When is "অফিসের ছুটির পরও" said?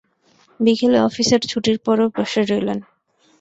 1.01-2.07